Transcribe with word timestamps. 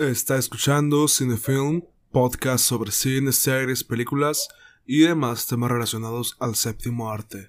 Está 0.00 0.38
escuchando 0.38 1.06
Cinefilm, 1.08 1.82
podcast 2.10 2.64
sobre 2.64 2.90
cine, 2.90 3.32
series, 3.32 3.84
películas 3.84 4.48
y 4.86 5.00
demás 5.00 5.46
temas 5.46 5.70
relacionados 5.70 6.38
al 6.40 6.54
séptimo 6.54 7.10
arte. 7.10 7.48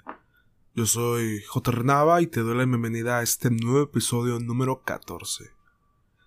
Yo 0.75 0.85
soy 0.85 1.41
J. 1.47 1.71
Renava 1.71 2.21
y 2.21 2.27
te 2.27 2.41
doy 2.41 2.57
la 2.57 2.65
bienvenida 2.65 3.19
a 3.19 3.23
este 3.23 3.51
nuevo 3.51 3.83
episodio 3.83 4.37
número 4.41 4.83
14. 4.83 5.45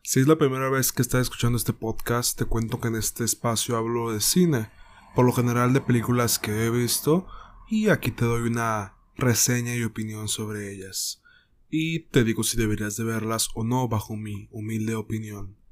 Si 0.03 0.21
es 0.21 0.27
la 0.27 0.39
primera 0.39 0.71
vez 0.71 0.93
que 0.93 1.03
estás 1.03 1.21
escuchando 1.21 1.59
este 1.59 1.75
podcast, 1.75 2.39
te 2.39 2.47
cuento 2.47 2.81
que 2.81 2.89
en 2.89 2.95
este 2.95 3.23
espacio 3.23 3.77
hablo 3.77 4.11
de 4.11 4.23
cine, 4.23 4.71
por 5.15 5.27
lo 5.27 5.33
general 5.33 5.75
de 5.75 5.83
películas 5.83 6.39
que 6.39 6.65
he 6.65 6.71
visto, 6.71 7.27
y 7.69 7.91
aquí 7.91 8.11
te 8.11 8.25
doy 8.25 8.49
una 8.49 8.95
reseña 9.15 9.77
y 9.77 9.85
opinión 9.85 10.29
sobre 10.29 10.73
ellas. 10.73 11.23
Y 11.69 12.07
te 12.09 12.25
digo 12.25 12.45
si 12.45 12.57
deberías 12.57 12.97
de 12.97 13.05
verlas 13.05 13.51
o 13.55 13.63
no 13.63 13.87
bajo 13.89 14.17
mi 14.17 14.49
humilde 14.51 14.95
opinión. 14.95 15.63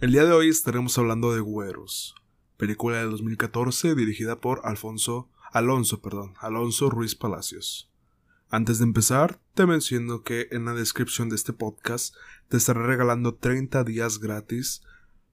El 0.00 0.12
día 0.12 0.24
de 0.24 0.30
hoy 0.30 0.48
estaremos 0.48 0.96
hablando 0.96 1.34
de 1.34 1.40
Güeros, 1.40 2.14
película 2.56 2.98
de 2.98 3.06
2014 3.06 3.96
dirigida 3.96 4.40
por 4.40 4.60
Alfonso 4.62 5.28
Alonso, 5.50 6.00
perdón, 6.00 6.34
Alonso 6.38 6.88
Ruiz 6.88 7.16
Palacios. 7.16 7.90
Antes 8.48 8.78
de 8.78 8.84
empezar, 8.84 9.40
te 9.54 9.66
menciono 9.66 10.22
que 10.22 10.46
en 10.52 10.66
la 10.66 10.74
descripción 10.74 11.30
de 11.30 11.34
este 11.34 11.52
podcast 11.52 12.14
te 12.46 12.58
estaré 12.58 12.84
regalando 12.84 13.34
30 13.34 13.82
días 13.82 14.20
gratis 14.20 14.82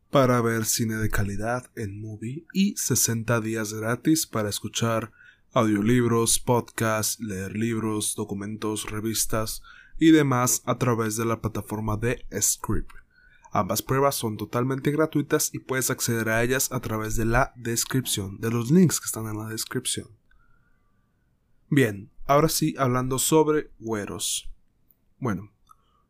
para 0.09 0.41
ver 0.41 0.65
cine 0.65 0.95
de 0.95 1.11
calidad 1.11 1.69
en 1.75 2.01
movie 2.01 2.47
y 2.51 2.75
60 2.75 3.41
días 3.41 3.71
gratis 3.71 4.25
para 4.25 4.49
escuchar 4.49 5.11
audiolibros, 5.53 6.39
podcasts, 6.39 7.19
leer 7.19 7.55
libros, 7.55 8.15
documentos, 8.15 8.89
revistas 8.89 9.61
y 9.99 10.09
demás 10.09 10.63
a 10.65 10.79
través 10.79 11.17
de 11.17 11.25
la 11.25 11.39
plataforma 11.39 11.97
de 11.97 12.25
Script. 12.41 13.04
Ambas 13.51 13.81
pruebas 13.81 14.15
son 14.15 14.37
totalmente 14.37 14.91
gratuitas 14.91 15.49
y 15.53 15.59
puedes 15.59 15.89
acceder 15.89 16.29
a 16.29 16.43
ellas 16.43 16.71
a 16.71 16.79
través 16.81 17.15
de 17.15 17.25
la 17.25 17.53
descripción, 17.55 18.39
de 18.39 18.51
los 18.51 18.71
links 18.71 18.99
que 18.99 19.05
están 19.05 19.27
en 19.27 19.37
la 19.37 19.47
descripción. 19.47 20.09
Bien, 21.69 22.11
ahora 22.25 22.49
sí 22.49 22.75
hablando 22.77 23.17
sobre 23.17 23.71
Güeros. 23.79 24.51
Bueno, 25.19 25.51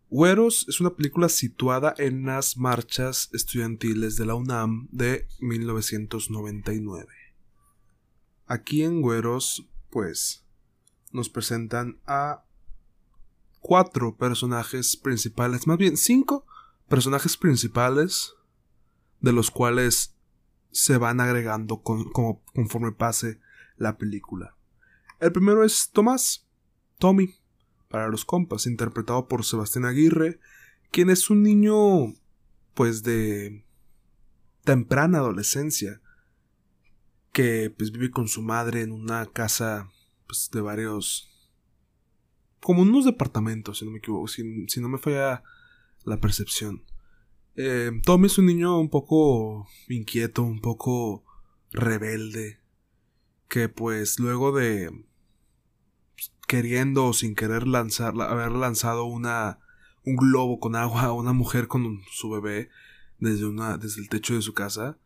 Güeros 0.10 0.66
es 0.68 0.80
una 0.80 0.96
película 0.96 1.30
situada 1.30 1.94
en 1.98 2.26
las 2.26 2.58
marchas 2.58 3.30
estudiantiles 3.34 4.16
de 4.16 4.26
la 4.26 4.36
UNAM 4.36 4.88
de 4.92 5.28
1999. 5.40 7.08
Aquí 8.48 8.84
en 8.84 9.02
Güeros, 9.02 9.68
pues, 9.90 10.46
nos 11.12 11.30
presentan 11.30 12.00
a 12.06 12.44
cuatro 13.60 14.16
personajes 14.16 14.96
principales, 14.96 15.66
más 15.66 15.78
bien 15.78 15.98
cinco 15.98 16.46
personajes 16.88 17.38
principales, 17.38 18.34
de 19.22 19.34
los 19.34 19.52
cuales 19.52 20.16
se 20.72 20.98
van 20.98 21.20
agregando 21.20 21.82
como 21.82 22.44
conforme 22.54 22.92
pase 22.92 23.40
la 23.78 23.98
película. 23.98 24.56
El 25.20 25.32
primero 25.32 25.64
es 25.64 25.90
Tomás, 25.92 26.48
Tommy, 27.00 27.36
para 27.90 28.10
los 28.10 28.26
compas, 28.26 28.68
interpretado 28.68 29.28
por 29.28 29.46
Sebastián 29.46 29.86
Aguirre, 29.86 30.40
quien 30.92 31.10
es 31.10 31.30
un 31.30 31.44
niño, 31.44 32.14
pues 32.74 33.04
de 33.04 33.66
temprana 34.64 35.20
adolescencia, 35.20 36.02
que 37.32 37.70
pues 37.70 37.92
vive 37.92 38.12
con 38.12 38.28
su 38.28 38.42
madre 38.42 38.82
en 38.82 38.92
una 38.92 39.26
casa 39.26 39.92
pues, 40.26 40.50
de 40.52 40.62
varios 40.62 41.32
como 42.62 42.82
unos 42.82 43.04
departamentos 43.04 43.80
si 43.80 43.86
no 43.86 43.92
me 43.92 43.98
equivoco 43.98 44.28
si, 44.30 44.66
si 44.70 44.80
no 44.80 44.88
me 44.88 44.98
falla 44.98 45.44
la 46.06 46.20
percepción. 46.20 46.84
Eh, 47.56 47.92
Tommy 48.04 48.28
es 48.28 48.38
un 48.38 48.48
niño 48.48 48.80
un 48.80 48.90
poco 48.90 49.68
inquieto 49.88 50.44
un 50.44 50.60
poco 50.60 51.24
rebelde 51.72 52.60
que 53.48 53.70
pues 53.70 54.20
luego 54.20 54.52
de 54.52 54.90
pues, 56.16 56.34
queriendo 56.48 57.06
o 57.06 57.14
sin 57.14 57.34
querer 57.34 57.66
lanzar 57.68 58.14
haber 58.22 58.52
lanzado 58.52 59.06
una 59.06 59.60
un 60.04 60.18
globo 60.18 60.60
con 60.60 60.76
agua 60.76 61.04
a 61.04 61.14
una 61.14 61.32
mujer 61.32 61.68
con 61.68 62.02
su 62.12 62.30
bebé 62.30 62.70
desde 63.20 63.46
una 63.46 63.78
desde 63.78 64.02
el 64.02 64.10
techo 64.10 64.36
de 64.36 64.42
su 64.42 64.54
casa 64.54 64.98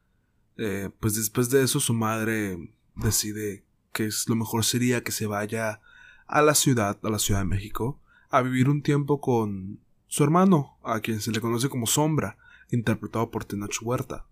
eh, 0.58 0.90
pues 1.00 1.16
después 1.16 1.52
de 1.52 1.64
eso 1.64 1.80
su 1.80 1.94
madre 1.94 2.74
decide 2.96 3.64
que 3.94 4.08
es 4.08 4.28
lo 4.28 4.36
mejor 4.36 4.66
sería 4.66 5.04
que 5.04 5.12
se 5.12 5.28
vaya 5.28 5.82
a 6.30 6.42
la 6.42 6.54
ciudad, 6.54 7.00
a 7.02 7.10
la 7.10 7.20
Ciudad 7.20 7.42
de 7.42 7.48
México, 7.48 8.00
a 8.30 8.42
vivir 8.42 8.70
un 8.70 8.84
tiempo 8.84 9.20
con 9.20 9.80
su 10.10 10.24
hermano, 10.24 10.78
a 10.84 11.00
quien 11.00 11.22
se 11.22 11.32
le 11.32 11.40
conoce 11.40 11.70
como 11.70 11.88
Sombra, 11.88 12.38
interpretado 12.72 13.30
por 13.30 13.46
Tenoch 13.46 13.78
Huerta. 13.82 14.26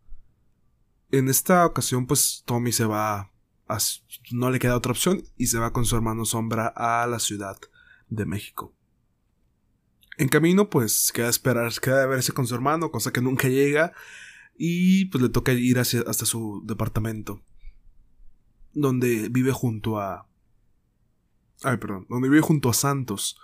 En 1.12 1.30
esta 1.30 1.66
ocasión, 1.66 2.08
pues 2.08 2.44
Tommy 2.46 2.72
se 2.72 2.86
va, 2.86 3.32
no 4.32 4.50
le 4.50 4.60
queda 4.60 4.76
otra 4.76 4.92
opción 4.92 5.24
y 5.38 5.48
se 5.48 5.60
va 5.60 5.72
con 5.72 5.86
su 5.86 5.96
hermano 5.96 6.26
Sombra 6.26 6.74
a 6.76 7.06
la 7.08 7.20
Ciudad 7.20 7.58
de 8.10 8.26
México. 8.26 8.74
En 10.18 10.30
camino, 10.30 10.70
pues 10.70 11.12
queda 11.14 11.30
esperar, 11.30 11.72
queda 11.80 12.08
verse 12.08 12.34
con 12.34 12.48
su 12.48 12.56
hermano, 12.56 12.90
cosa 12.90 13.14
que 13.14 13.22
nunca 13.22 13.48
llega, 13.48 13.94
y 14.58 15.06
pues 15.06 15.22
le 15.22 15.30
toca 15.30 15.54
ir 15.54 15.78
hacia, 15.78 16.02
hasta 16.08 16.26
su 16.26 16.64
departamento. 16.66 17.44
Donde 18.74 19.30
vive 19.30 19.52
junto 19.52 20.00
a... 20.00 20.28
Ay, 21.62 21.78
perdón. 21.78 22.08
Donde 22.09 22.30
vive 22.30 22.42
junto 22.42 22.70
a 22.70 22.74
Santos. 22.74 23.40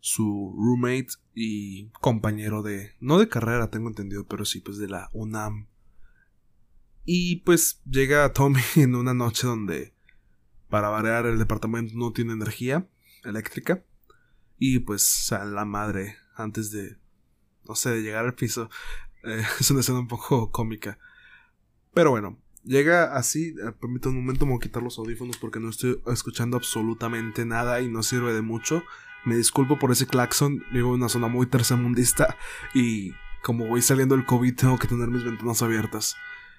Su 0.00 0.54
roommate 0.56 1.08
y 1.34 1.88
compañero 2.00 2.62
de... 2.62 2.92
No 3.00 3.18
de 3.18 3.28
carrera, 3.28 3.70
tengo 3.70 3.88
entendido, 3.88 4.26
pero 4.26 4.44
sí, 4.44 4.60
pues 4.60 4.78
de 4.78 4.88
la 4.88 5.10
UNAM. 5.12 5.66
Y 7.04 7.36
pues 7.36 7.80
llega 7.84 8.32
Tommy 8.32 8.60
en 8.76 8.94
una 8.94 9.14
noche 9.14 9.46
donde... 9.46 9.94
Para 10.68 10.90
variar 10.90 11.24
el 11.24 11.38
departamento 11.38 11.94
no 11.96 12.12
tiene 12.12 12.34
energía 12.34 12.86
eléctrica. 13.24 13.82
Y 14.58 14.80
pues 14.80 15.02
sale 15.02 15.50
la 15.52 15.64
madre 15.64 16.16
antes 16.36 16.70
de... 16.70 16.98
No 17.66 17.74
sé, 17.74 17.90
de 17.90 18.02
llegar 18.02 18.24
al 18.24 18.34
piso. 18.34 18.68
Eh, 19.24 19.42
es 19.60 19.70
una 19.70 19.80
escena 19.80 20.00
un 20.00 20.08
poco 20.08 20.50
cómica. 20.50 20.98
Pero 21.94 22.10
bueno, 22.10 22.38
llega 22.64 23.16
así. 23.16 23.54
Eh, 23.62 23.72
permítame 23.80 24.16
un 24.16 24.24
momento, 24.24 24.46
me 24.46 24.52
voy 24.52 24.60
a 24.60 24.62
quitar 24.62 24.82
los 24.82 24.98
audífonos 24.98 25.36
porque 25.38 25.60
no 25.60 25.70
estoy 25.70 26.00
escuchando 26.06 26.56
absolutamente 26.56 27.44
nada 27.44 27.80
y 27.80 27.88
no 27.88 28.02
sirve 28.02 28.32
de 28.32 28.42
mucho. 28.42 28.82
Me 29.28 29.36
disculpo 29.36 29.78
por 29.78 29.92
ese 29.92 30.06
claxon. 30.06 30.64
Vivo 30.72 30.88
en 30.88 31.00
una 31.00 31.08
zona 31.08 31.28
muy 31.28 31.46
tercermundista 31.46 32.36
y 32.74 33.12
como 33.42 33.66
voy 33.66 33.82
saliendo 33.82 34.16
del 34.16 34.26
COVID 34.26 34.56
tengo 34.56 34.78
que 34.78 34.88
tener 34.88 35.08
mis 35.08 35.24
ventanas 35.24 35.62
abiertas. 35.62 36.16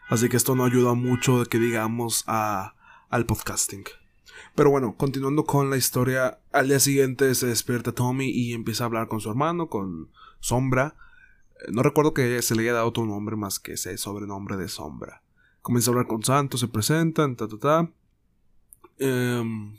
Así 0.07 0.29
que 0.29 0.37
esto 0.37 0.55
no 0.55 0.65
ayuda 0.65 0.93
mucho 0.93 1.43
que 1.45 1.59
digamos 1.59 2.23
a, 2.27 2.75
al 3.09 3.25
podcasting. 3.25 3.83
Pero 4.55 4.69
bueno, 4.69 4.95
continuando 4.95 5.45
con 5.45 5.69
la 5.69 5.77
historia, 5.77 6.39
al 6.51 6.67
día 6.69 6.79
siguiente 6.79 7.33
se 7.35 7.47
despierta 7.47 7.91
Tommy 7.91 8.29
y 8.29 8.53
empieza 8.53 8.83
a 8.83 8.87
hablar 8.87 9.07
con 9.07 9.19
su 9.19 9.29
hermano, 9.29 9.67
con 9.67 10.09
Sombra 10.39 10.95
no 11.67 11.83
recuerdo 11.83 12.13
que 12.13 12.41
se 12.41 12.55
le 12.55 12.63
haya 12.63 12.73
dado 12.73 12.87
otro 12.87 13.05
nombre 13.05 13.35
más 13.35 13.59
que 13.59 13.73
ese 13.73 13.97
sobrenombre 13.97 14.57
de 14.57 14.69
sombra. 14.69 15.21
Comienza 15.61 15.91
a 15.91 15.93
hablar 15.93 16.07
con 16.07 16.23
Santos, 16.23 16.61
se 16.61 16.67
presentan, 16.67 17.35
ta, 17.35 17.47
ta, 17.47 17.57
ta. 17.57 17.91
Em, 18.97 19.75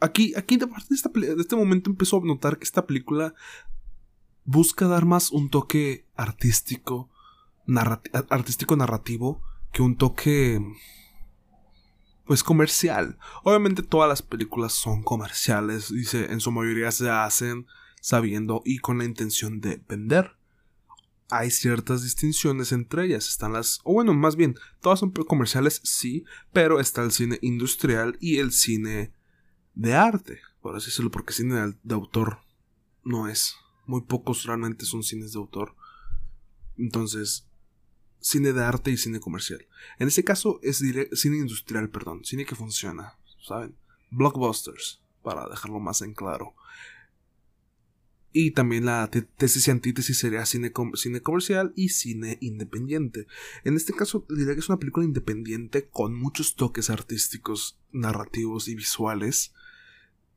aquí, 0.00 0.34
aquí 0.36 0.56
de, 0.56 0.66
de, 0.66 1.40
este 1.40 1.56
momento 1.56 1.90
empezó 1.90 2.18
a 2.18 2.24
notar 2.24 2.58
que 2.58 2.64
esta 2.64 2.86
película 2.86 3.34
busca 4.44 4.86
dar 4.86 5.04
más 5.04 5.30
un 5.30 5.50
toque 5.50 6.06
artístico, 6.16 7.10
artístico 8.30 8.76
narrativo 8.76 9.42
que 9.72 9.82
un 9.82 9.96
toque 9.96 10.60
pues 12.24 12.42
comercial. 12.42 13.18
Obviamente 13.42 13.82
todas 13.82 14.08
las 14.08 14.22
películas 14.22 14.72
son 14.72 15.02
comerciales, 15.02 15.92
dice, 15.92 16.32
en 16.32 16.40
su 16.40 16.50
mayoría 16.50 16.90
se 16.92 17.10
hacen 17.10 17.66
sabiendo 18.00 18.62
y 18.64 18.78
con 18.78 18.98
la 18.98 19.04
intención 19.04 19.60
de 19.60 19.82
vender 19.88 20.38
hay 21.30 21.50
ciertas 21.50 22.02
distinciones 22.02 22.72
entre 22.72 23.04
ellas. 23.04 23.28
Están 23.28 23.52
las, 23.52 23.80
o 23.84 23.92
bueno, 23.92 24.14
más 24.14 24.36
bien, 24.36 24.56
todas 24.80 25.00
son 25.00 25.10
comerciales, 25.10 25.80
sí, 25.84 26.24
pero 26.52 26.80
está 26.80 27.02
el 27.02 27.12
cine 27.12 27.38
industrial 27.42 28.16
y 28.20 28.38
el 28.38 28.52
cine 28.52 29.12
de 29.78 29.94
arte, 29.94 30.40
por 30.60 30.74
así 30.74 30.86
decirlo, 30.86 31.10
porque 31.12 31.32
cine 31.32 31.72
de, 31.82 31.94
autor 31.94 32.40
no 33.04 33.28
es. 33.28 33.54
Muy 33.86 34.02
pocos 34.02 34.44
realmente 34.44 34.84
son 34.84 35.04
cines 35.04 35.32
de 35.32 35.38
autor. 35.38 35.76
Entonces, 36.76 37.46
cine 38.18 38.52
de 38.52 38.62
arte 38.62 38.90
y 38.90 38.96
cine 38.96 39.20
comercial. 39.20 39.66
En 40.00 40.08
este 40.08 40.24
caso 40.24 40.58
es 40.62 40.78
cine 40.78 41.38
industrial, 41.38 41.90
perdón, 41.90 42.24
cine 42.24 42.44
que 42.44 42.56
funciona, 42.56 43.18
¿saben? 43.40 43.76
Blockbusters, 44.10 45.00
para 45.22 45.48
dejarlo 45.48 45.78
más 45.78 46.02
en 46.02 46.12
claro. 46.12 46.54
Y 48.32 48.50
también 48.50 48.84
la 48.84 49.08
tesis 49.36 49.68
y 49.68 49.70
antítesis 49.70 50.18
sería 50.18 50.44
cine, 50.44 50.72
cine 50.94 51.22
comercial 51.22 51.72
y 51.76 51.90
cine 51.90 52.36
independiente. 52.40 53.28
En 53.62 53.76
este 53.76 53.92
caso 53.92 54.26
diría 54.28 54.54
que 54.54 54.60
es 54.60 54.68
una 54.68 54.80
película 54.80 55.06
independiente 55.06 55.88
con 55.88 56.14
muchos 56.14 56.56
toques 56.56 56.90
artísticos, 56.90 57.78
narrativos 57.92 58.66
y 58.66 58.74
visuales 58.74 59.54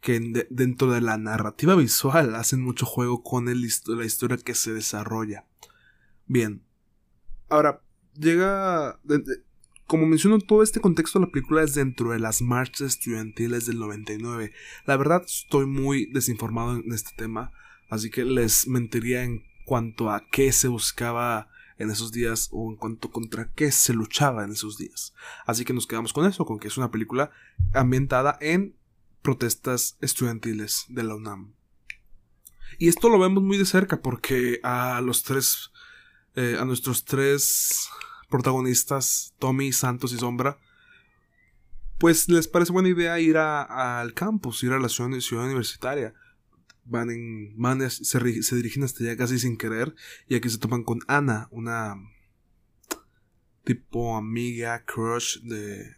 que 0.02 0.48
dentro 0.50 0.92
de 0.92 1.00
la 1.00 1.18
narrativa 1.18 1.76
visual 1.76 2.36
hacen 2.36 2.62
mucho 2.62 2.86
juego 2.86 3.24
con 3.24 3.48
el, 3.48 3.62
la 3.88 4.06
historia 4.06 4.38
que 4.38 4.56
se 4.56 4.74
desarrolla. 4.74 5.46
Bien, 6.26 6.64
Ahora, 7.52 7.82
llega... 8.18 8.98
como 9.86 10.06
menciono, 10.06 10.40
todo 10.40 10.64
este 10.64 10.80
contexto 10.80 11.20
de 11.20 11.26
la 11.26 11.32
película 11.34 11.64
es 11.64 11.76
dentro 11.76 12.12
de 12.12 12.20
las 12.20 12.42
marchas 12.42 12.96
estudiantiles 12.96 13.66
del 13.66 13.78
99. 13.78 14.54
La 14.86 14.96
verdad, 14.96 15.24
estoy 15.26 15.66
muy 15.66 16.06
desinformado 16.06 16.78
en 16.78 16.94
este 16.94 17.12
tema, 17.18 17.52
así 17.90 18.10
que 18.10 18.24
les 18.24 18.70
mentiría 18.70 19.24
en 19.24 19.44
cuanto 19.66 20.10
a 20.10 20.26
qué 20.32 20.54
se 20.54 20.70
buscaba 20.70 21.50
en 21.78 21.90
esos 21.90 22.14
días 22.14 22.48
o 22.54 22.70
en 22.70 22.78
cuanto 22.78 23.12
contra 23.12 23.52
qué 23.52 23.70
se 23.74 23.94
luchaba 23.94 24.46
en 24.46 24.52
esos 24.52 24.78
días. 24.78 25.14
Así 25.46 25.66
que 25.66 25.74
nos 25.74 25.88
quedamos 25.88 26.14
con 26.14 26.26
eso, 26.26 26.46
con 26.46 26.58
que 26.58 26.70
es 26.70 26.78
una 26.78 26.90
película 26.90 27.32
ambientada 27.74 28.38
en 28.40 28.78
protestas 29.22 29.98
estudiantiles 30.02 30.86
de 30.90 31.04
la 31.04 31.16
UNAM. 31.16 31.54
Y 32.78 32.88
esto 32.88 33.10
lo 33.10 33.20
vemos 33.20 33.44
muy 33.44 33.58
de 33.58 33.66
cerca 33.66 34.02
porque 34.02 34.60
a 34.64 35.02
los 35.02 35.24
tres, 35.24 35.72
eh, 36.36 36.58
a 36.60 36.66
nuestros 36.66 37.06
tres 37.06 37.90
protagonistas, 38.30 39.34
Tommy, 39.40 39.72
Santos 39.72 40.14
y 40.14 40.18
Sombra, 40.18 40.58
pues 42.00 42.30
les 42.30 42.48
parece 42.48 42.72
buena 42.72 42.90
idea 42.90 43.20
ir 43.20 43.38
al 43.38 44.14
campus, 44.14 44.64
ir 44.64 44.72
a 44.72 44.80
la 44.80 44.90
ciudad 44.90 45.46
universitaria 45.46 46.14
van 46.84 47.10
en 47.10 47.56
manes, 47.58 47.96
se, 48.04 48.44
se, 48.44 48.56
dirigen 48.56 48.84
hasta 48.84 49.04
allá 49.04 49.18
casi 49.18 49.40
sin 49.40 49.58
querer 49.58 49.96
y 50.28 50.36
aquí 50.36 50.50
se 50.50 50.58
topan 50.58 50.84
con 50.84 51.00
Ana, 51.08 51.48
una 51.52 51.96
tipo 53.64 54.18
amiga, 54.18 54.84
crush 54.84 55.40
de, 55.42 55.96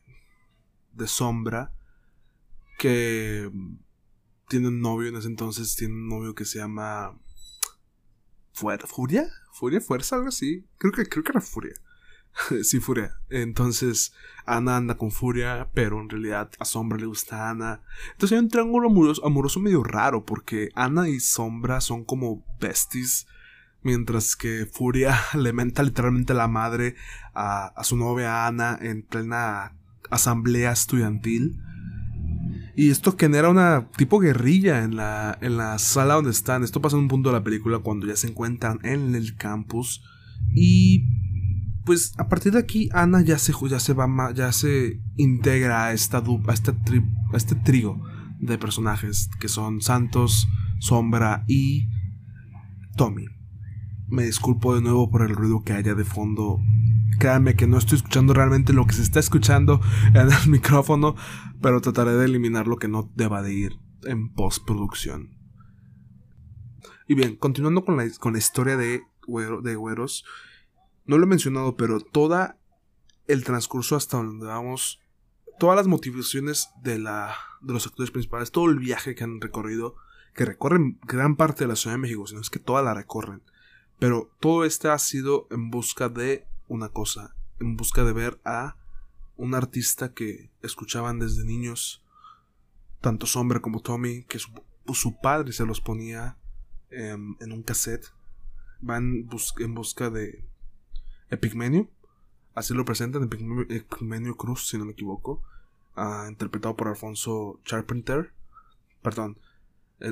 de 0.91 1.07
sombra 1.07 1.71
que 2.83 3.49
tiene 4.49 4.67
un 4.67 4.81
novio 4.81 5.07
en 5.07 5.15
ese 5.15 5.29
entonces, 5.29 5.73
tiene 5.77 5.93
un 5.93 6.09
novio 6.09 6.35
que 6.35 6.43
se 6.43 6.59
llama 6.59 7.17
Furia, 8.51 9.29
Furia, 9.53 9.79
Fuerza, 9.79 10.17
algo 10.17 10.27
así, 10.27 10.67
creo 10.77 10.91
que, 10.91 11.05
creo 11.05 11.23
que 11.23 11.31
era 11.31 11.39
Furia. 11.39 11.75
sí, 12.63 12.81
Furia. 12.81 13.15
Entonces, 13.29 14.11
Ana 14.45 14.75
anda 14.75 14.97
con 14.97 15.11
Furia, 15.11 15.69
pero 15.73 16.01
en 16.01 16.09
realidad 16.09 16.51
a 16.59 16.65
Sombra 16.65 16.97
le 16.97 17.05
gusta 17.05 17.49
Ana. 17.49 17.83
Entonces 18.11 18.35
hay 18.35 18.43
un 18.43 18.49
triángulo 18.49 18.89
amoroso, 18.89 19.61
medio 19.61 19.81
raro, 19.81 20.25
porque 20.25 20.67
Ana 20.75 21.07
y 21.07 21.21
Sombra 21.21 21.79
son 21.79 22.03
como 22.03 22.43
besties, 22.59 23.27
mientras 23.81 24.35
que 24.35 24.65
Furia 24.69 25.17
le 25.35 25.53
menta 25.53 25.83
literalmente 25.83 26.33
la 26.33 26.49
madre 26.49 26.97
a, 27.33 27.67
a 27.67 27.83
su 27.85 27.95
novia 27.95 28.45
Ana 28.45 28.77
en 28.81 29.03
plena 29.03 29.73
asamblea 30.09 30.73
estudiantil. 30.73 31.61
Y 32.75 32.89
esto 32.89 33.15
genera 33.17 33.49
una 33.49 33.89
tipo 33.97 34.19
guerrilla 34.19 34.83
en 34.83 34.95
la, 34.95 35.37
en 35.41 35.57
la 35.57 35.77
sala 35.77 36.15
donde 36.15 36.31
están. 36.31 36.63
Esto 36.63 36.81
pasa 36.81 36.95
en 36.95 37.03
un 37.03 37.07
punto 37.07 37.29
de 37.29 37.37
la 37.37 37.43
película 37.43 37.79
cuando 37.79 38.07
ya 38.07 38.15
se 38.15 38.27
encuentran 38.27 38.79
en 38.83 39.13
el 39.15 39.35
campus. 39.35 40.03
Y 40.55 41.05
pues 41.85 42.13
a 42.17 42.27
partir 42.29 42.53
de 42.53 42.59
aquí 42.59 42.89
Ana 42.93 43.21
ya 43.21 43.37
se, 43.37 43.53
ya 43.69 43.79
se 43.79 43.93
va 43.93 44.31
ya 44.33 44.51
se 44.51 45.01
integra 45.17 45.85
a 45.85 45.93
esta 45.93 46.19
a, 46.19 46.53
esta 46.53 46.71
a 46.71 47.37
este 47.37 47.55
trío 47.55 48.01
de 48.39 48.57
personajes 48.57 49.29
que 49.39 49.47
son 49.47 49.81
Santos, 49.81 50.47
Sombra 50.79 51.43
y 51.47 51.87
Tommy. 52.95 53.25
Me 54.07 54.23
disculpo 54.23 54.75
de 54.75 54.81
nuevo 54.81 55.09
por 55.09 55.23
el 55.23 55.35
ruido 55.35 55.63
que 55.63 55.73
haya 55.73 55.95
de 55.95 56.03
fondo. 56.05 56.59
Créanme 57.23 57.55
que 57.55 57.67
no 57.67 57.77
estoy 57.77 57.99
escuchando 57.99 58.33
realmente 58.33 58.73
lo 58.73 58.85
que 58.85 58.95
se 58.95 59.01
está 59.01 59.21
escuchando 59.21 59.79
en 60.13 60.29
el 60.29 60.49
micrófono, 60.49 61.15
pero 61.61 61.79
trataré 61.79 62.11
de 62.11 62.25
eliminar 62.25 62.67
lo 62.67 62.75
que 62.75 62.89
no 62.89 63.09
deba 63.15 63.41
de 63.41 63.53
ir 63.53 63.79
en 64.03 64.33
postproducción. 64.33 65.29
Y 67.07 67.15
bien, 67.15 67.37
continuando 67.37 67.85
con 67.85 67.95
la, 67.95 68.09
con 68.19 68.33
la 68.33 68.39
historia 68.39 68.75
de, 68.75 69.03
de 69.61 69.75
Güeros, 69.77 70.25
no 71.05 71.17
lo 71.17 71.23
he 71.23 71.27
mencionado, 71.27 71.77
pero 71.77 72.01
toda 72.01 72.57
el 73.27 73.45
transcurso 73.45 73.95
hasta 73.95 74.17
donde 74.17 74.47
vamos, 74.47 74.99
todas 75.59 75.77
las 75.77 75.87
motivaciones 75.87 76.71
de, 76.83 76.99
la, 76.99 77.33
de 77.61 77.71
los 77.71 77.87
actores 77.87 78.11
principales, 78.11 78.51
todo 78.51 78.65
el 78.69 78.79
viaje 78.79 79.15
que 79.15 79.23
han 79.23 79.39
recorrido, 79.39 79.95
que 80.35 80.43
recorren 80.43 80.99
gran 81.03 81.37
parte 81.37 81.63
de 81.63 81.69
la 81.69 81.77
Ciudad 81.77 81.95
de 81.95 82.01
México, 82.01 82.27
sino 82.27 82.41
es 82.41 82.49
que 82.49 82.59
toda 82.59 82.81
la 82.81 82.93
recorren. 82.93 83.43
Pero 83.97 84.29
todo 84.41 84.65
este 84.65 84.89
ha 84.89 84.99
sido 84.99 85.47
en 85.51 85.69
busca 85.71 86.09
de 86.09 86.51
una 86.73 86.89
cosa, 86.89 87.35
en 87.59 87.77
busca 87.77 88.03
de 88.03 88.13
ver 88.13 88.41
a 88.45 88.77
un 89.35 89.55
artista 89.55 90.13
que 90.13 90.51
escuchaban 90.61 91.19
desde 91.19 91.45
niños, 91.45 92.03
tanto 93.01 93.25
Sombra 93.25 93.61
como 93.61 93.81
Tommy, 93.81 94.23
que 94.23 94.39
su, 94.39 95.19
padre 95.21 95.53
se 95.53 95.65
los 95.65 95.81
ponía 95.81 96.37
en 96.89 97.51
un 97.51 97.63
cassette. 97.63 98.07
Van 98.81 99.27
en 99.59 99.73
busca 99.75 100.09
de, 100.09 100.45
Epigmenio. 101.33 101.89
Así 102.55 102.73
lo 102.73 102.85
presentan 102.85 103.23
Epigmenio 103.23 104.37
Cruz, 104.37 104.67
si 104.67 104.77
no 104.77 104.85
me 104.85 104.91
equivoco. 104.91 105.43
Ah, 105.95 106.27
interpretado 106.29 106.75
por 106.75 106.87
Alfonso 106.87 107.59
Charpenter. 107.65 108.33
Perdón. 109.01 109.39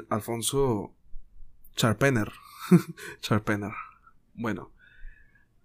Alfonso 0.10 0.94
Charpener. 1.76 2.32
Charpener. 3.22 3.74
Bueno. 4.34 4.72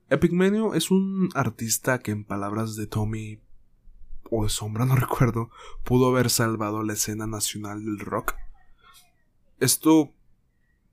Epigmenio 0.08 0.74
es 0.74 0.90
un 0.90 1.30
artista 1.34 1.98
que 1.98 2.12
en 2.12 2.24
palabras 2.24 2.76
de 2.76 2.86
Tommy 2.86 3.40
o 4.30 4.44
de 4.44 4.50
Sombra, 4.50 4.84
no 4.86 4.96
recuerdo, 4.96 5.50
pudo 5.84 6.08
haber 6.08 6.30
salvado 6.30 6.82
la 6.82 6.92
escena 6.92 7.26
nacional 7.26 7.84
del 7.84 7.98
rock. 7.98 8.34
Esto 9.58 10.12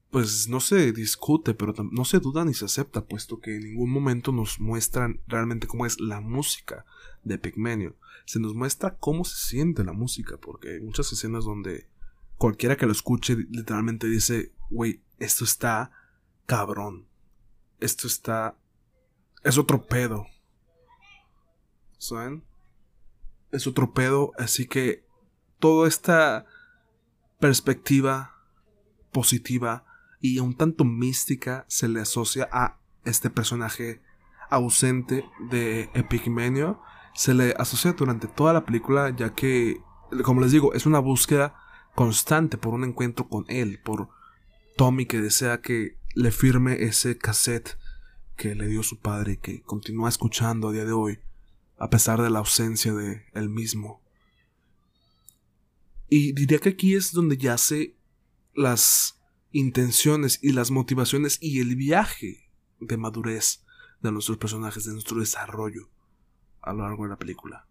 pues 0.09 0.47
no 0.47 0.59
se 0.59 0.91
discute, 0.91 1.55
pero 1.55 1.73
no 1.91 2.05
se 2.05 2.19
duda 2.19 2.45
ni 2.45 2.53
se 2.53 2.65
acepta, 2.65 3.03
puesto 3.03 3.39
que 3.39 3.55
en 3.55 3.63
ningún 3.63 3.89
momento 3.89 4.31
nos 4.31 4.59
muestran 4.59 5.21
realmente 5.25 5.65
cómo 5.65 5.87
es 5.87 5.99
la 5.99 6.21
música 6.21 6.85
de 7.23 7.39
Pigmenio. 7.39 7.95
Se 8.25 8.39
nos 8.39 8.53
muestra 8.53 8.95
cómo 8.97 9.25
se 9.25 9.35
siente 9.35 9.83
la 9.83 9.93
música, 9.93 10.37
porque 10.37 10.73
hay 10.73 10.81
muchas 10.81 11.11
escenas 11.11 11.45
donde 11.45 11.89
cualquiera 12.37 12.77
que 12.77 12.85
lo 12.85 12.91
escuche 12.91 13.35
literalmente 13.49 14.05
dice, 14.05 14.53
güey, 14.69 15.01
esto 15.17 15.43
está 15.43 15.91
cabrón. 16.45 17.07
Esto 17.79 18.05
está... 18.05 18.55
Es 19.43 19.57
otro 19.57 19.85
pedo. 19.85 20.25
¿Saben? 21.97 22.43
Es 23.51 23.67
otro 23.67 23.93
pedo, 23.93 24.31
así 24.37 24.67
que 24.67 25.05
toda 25.59 25.87
esta 25.87 26.45
perspectiva 27.39 28.35
positiva 29.11 29.85
y 30.21 30.39
un 30.39 30.55
tanto 30.55 30.85
mística 30.85 31.65
se 31.67 31.87
le 31.87 32.01
asocia 32.01 32.47
a 32.51 32.79
este 33.03 33.29
personaje 33.29 34.01
ausente 34.49 35.25
de 35.49 35.89
Epigmenio. 35.93 36.81
Se 37.13 37.33
le 37.33 37.53
asocia 37.57 37.93
durante 37.93 38.27
toda 38.27 38.53
la 38.53 38.65
película 38.65 39.13
ya 39.15 39.33
que, 39.33 39.81
como 40.23 40.41
les 40.41 40.51
digo, 40.51 40.73
es 40.73 40.85
una 40.85 40.99
búsqueda 40.99 41.55
constante 41.95 42.57
por 42.57 42.73
un 42.73 42.85
encuentro 42.85 43.27
con 43.27 43.45
él, 43.49 43.79
por 43.83 44.09
Tommy 44.77 45.05
que 45.05 45.21
desea 45.21 45.61
que 45.61 45.97
le 46.15 46.31
firme 46.31 46.83
ese 46.83 47.17
cassette 47.17 47.77
que 48.35 48.55
le 48.55 48.67
dio 48.67 48.83
su 48.83 48.99
padre 48.99 49.33
y 49.33 49.37
que 49.37 49.61
continúa 49.61 50.09
escuchando 50.09 50.69
a 50.69 50.71
día 50.71 50.85
de 50.85 50.91
hoy, 50.91 51.19
a 51.77 51.89
pesar 51.89 52.21
de 52.21 52.29
la 52.29 52.39
ausencia 52.39 52.93
de 52.93 53.25
él 53.33 53.49
mismo. 53.49 54.01
Y 56.09 56.33
diría 56.33 56.59
que 56.59 56.69
aquí 56.69 56.95
es 56.95 57.11
donde 57.11 57.37
yace 57.37 57.95
las 58.53 59.19
intenciones 59.51 60.39
y 60.41 60.51
las 60.51 60.71
motivaciones 60.71 61.37
y 61.41 61.59
el 61.59 61.75
viaje 61.75 62.49
de 62.79 62.97
madurez 62.97 63.63
de 64.01 64.11
nuestros 64.11 64.37
personajes, 64.37 64.85
de 64.85 64.93
nuestro 64.93 65.19
desarrollo 65.19 65.89
a 66.61 66.73
lo 66.73 66.83
largo 66.83 67.03
de 67.03 67.09
la 67.09 67.17
película. 67.17 67.67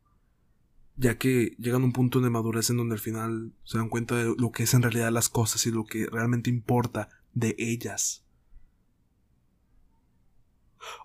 Ya 0.97 1.19
que 1.19 1.57
llegan 1.59 1.83
a 1.83 1.87
un 1.87 1.93
punto 1.93 2.21
de 2.21 2.31
madurez 2.31 2.71
en 2.71 2.77
donde 2.77 2.95
al 2.95 3.01
final 3.01 3.53
se 3.65 3.79
dan 3.79 3.89
cuenta 3.89 4.15
de 4.15 4.35
lo 4.37 4.53
que 4.53 4.65
es 4.65 4.75
en 4.75 4.83
realidad 4.83 5.11
las 5.11 5.29
cosas 5.29 5.67
y 5.67 5.71
lo 5.71 5.85
que 5.85 6.07
realmente 6.07 6.51
importa 6.51 7.09
de 7.35 7.55
ellas. 7.59 8.25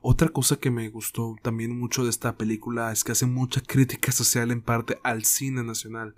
Otra 0.02 0.30
cosa 0.30 0.60
que 0.60 0.72
me 0.72 0.90
gustó 0.90 1.36
también 1.42 1.78
mucho 1.78 2.04
de 2.04 2.10
esta 2.10 2.38
película 2.38 2.92
es 2.92 3.04
que 3.04 3.12
hace 3.12 3.26
mucha 3.26 3.62
crítica 3.62 4.12
social 4.12 4.52
en 4.52 4.62
parte 4.62 5.00
al 5.04 5.24
cine 5.24 5.64
nacional, 5.64 6.16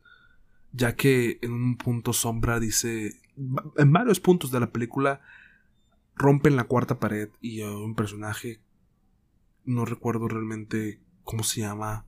ya 0.72 0.96
que 0.96 1.40
en 1.42 1.52
un 1.52 1.78
punto 1.78 2.14
Sombra 2.14 2.60
dice 2.60 3.20
en 3.78 3.94
varios 3.94 4.20
puntos 4.20 4.52
de 4.52 4.60
la 4.60 4.72
película 4.72 5.22
rompen 6.16 6.56
la 6.56 6.66
cuarta 6.66 7.00
pared 7.00 7.30
y 7.42 7.62
un 7.62 7.96
personaje, 7.96 8.60
no 9.64 9.86
recuerdo 9.86 10.28
realmente 10.28 11.00
cómo 11.24 11.44
se 11.44 11.62
llama 11.62 12.06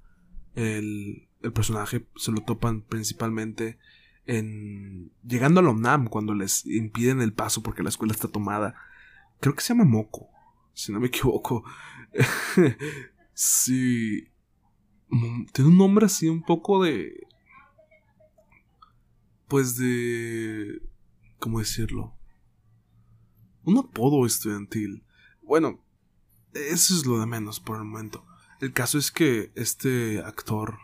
el, 0.55 1.29
el 1.41 1.53
personaje, 1.53 2.05
se 2.17 2.31
lo 2.31 2.41
topan 2.41 2.81
principalmente 2.81 3.77
en 4.25 5.11
llegando 5.25 5.61
a 5.61 5.63
la 5.63 6.05
cuando 6.09 6.33
les 6.33 6.65
impiden 6.65 7.21
el 7.21 7.33
paso 7.33 7.63
porque 7.63 7.83
la 7.83 7.89
escuela 7.89 8.13
está 8.13 8.27
tomada. 8.27 8.75
Creo 9.39 9.55
que 9.55 9.61
se 9.61 9.69
llama 9.73 9.85
Moco, 9.85 10.29
si 10.73 10.91
no 10.91 10.99
me 10.99 11.07
equivoco. 11.07 11.63
sí. 13.33 14.27
Mm, 15.09 15.45
tiene 15.47 15.69
un 15.69 15.77
nombre 15.77 16.05
así 16.05 16.27
un 16.27 16.43
poco 16.43 16.83
de... 16.83 17.27
Pues 19.47 19.75
de... 19.77 20.81
¿Cómo 21.39 21.59
decirlo? 21.59 22.15
Un 23.63 23.77
apodo 23.77 24.25
estudiantil. 24.25 25.03
Bueno, 25.41 25.83
eso 26.53 26.95
es 26.95 27.05
lo 27.05 27.19
de 27.19 27.25
menos 27.25 27.59
por 27.59 27.77
el 27.77 27.83
momento. 27.83 28.25
El 28.59 28.73
caso 28.73 28.97
es 28.97 29.11
que 29.11 29.51
este 29.55 30.19
actor, 30.19 30.77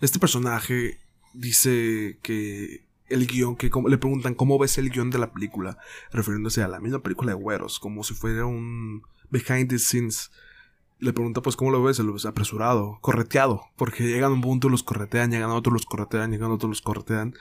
este 0.00 0.18
personaje, 0.18 1.00
dice 1.34 2.18
que 2.22 2.86
el 3.10 3.26
guion, 3.26 3.56
que 3.56 3.70
le 3.88 3.98
preguntan 3.98 4.34
cómo 4.34 4.58
ves 4.58 4.78
el 4.78 4.90
guion 4.90 5.10
de 5.10 5.18
la 5.18 5.32
película, 5.32 5.78
refiriéndose 6.12 6.62
a 6.62 6.68
la 6.68 6.80
misma 6.80 7.02
película 7.02 7.32
de 7.32 7.38
Güeros, 7.38 7.78
como 7.78 8.02
si 8.02 8.14
fuera 8.14 8.46
un 8.46 9.02
behind 9.30 9.68
the 9.68 9.78
scenes. 9.78 10.30
Le 10.98 11.12
pregunta 11.12 11.40
pues 11.40 11.56
cómo 11.56 11.70
lo 11.70 11.82
ves, 11.82 11.98
lo 11.98 12.12
ves 12.12 12.26
apresurado, 12.26 12.98
correteado, 13.00 13.62
porque 13.76 14.04
llegan 14.04 14.32
a 14.32 14.34
un 14.34 14.40
punto 14.42 14.68
los 14.68 14.82
corretean, 14.82 15.30
llegan 15.30 15.50
a 15.50 15.54
otro 15.54 15.72
los 15.72 15.86
corretean, 15.86 16.30
llegan 16.30 16.50
a 16.50 16.54
otro 16.54 16.68
los 16.68 16.82
corretean. 16.82 17.34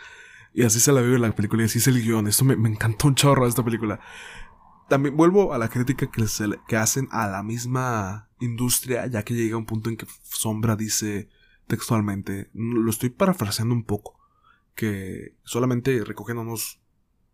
Y 0.53 0.63
así 0.63 0.79
se 0.79 0.91
la 0.91 1.01
vive 1.01 1.19
la 1.19 1.35
película 1.35 1.63
y 1.63 1.65
así 1.65 1.79
es 1.79 1.87
el 1.87 2.01
guion. 2.01 2.27
Esto 2.27 2.45
me, 2.45 2.55
me 2.55 2.69
encantó 2.69 3.07
un 3.07 3.15
chorro 3.15 3.45
esta 3.45 3.63
película. 3.63 3.99
También 4.87 5.15
vuelvo 5.15 5.53
a 5.53 5.57
la 5.57 5.67
crítica 5.67 6.09
que, 6.09 6.27
se, 6.27 6.45
que 6.67 6.77
hacen 6.77 7.07
a 7.11 7.27
la 7.27 7.43
misma 7.43 8.29
industria, 8.39 9.05
ya 9.07 9.23
que 9.23 9.35
llega 9.35 9.57
un 9.57 9.65
punto 9.65 9.89
en 9.89 9.97
que 9.97 10.07
Sombra 10.23 10.75
dice 10.75 11.29
textualmente, 11.67 12.49
lo 12.53 12.89
estoy 12.89 13.09
parafraseando 13.09 13.75
un 13.75 13.83
poco, 13.83 14.18
que 14.79 15.35
solamente 15.43 16.05
recogen 16.05 16.37
a 16.37 16.39
unos, 16.39 16.79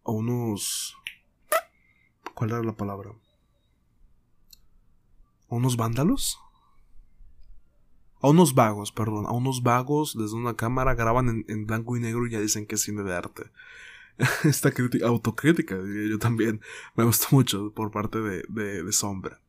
a 0.03 0.09
unos, 0.09 0.97
¿cuál 2.33 2.49
era 2.49 2.63
la 2.63 2.75
palabra? 2.75 3.11
¿A 5.51 5.53
unos 5.53 5.77
vándalos? 5.77 6.39
A 8.19 8.29
unos 8.29 8.55
vagos, 8.55 8.91
perdón, 8.91 9.27
a 9.27 9.31
unos 9.31 9.61
vagos 9.61 10.17
desde 10.17 10.35
una 10.35 10.55
cámara 10.55 10.95
graban 10.95 11.45
en, 11.47 11.67
blanco 11.67 11.95
y 11.95 11.99
negro 11.99 12.25
y 12.25 12.31
ya 12.31 12.39
dicen 12.39 12.65
que 12.65 12.73
es 12.73 12.81
cine 12.81 13.03
de 13.03 13.13
arte. 13.13 13.51
esta 14.43 14.71
crítica, 14.71 15.05
autocrítica, 15.05 15.77
diría 15.77 16.09
yo 16.09 16.17
también, 16.17 16.61
me 16.95 17.03
gustó 17.03 17.27
mucho 17.29 17.71
por 17.75 17.91
parte 17.91 18.21
de, 18.21 18.43
de, 18.49 18.91
Sombra. 18.91 19.39